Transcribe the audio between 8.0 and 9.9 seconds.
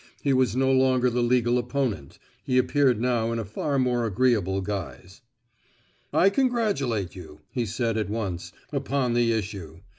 once, "upon the issue.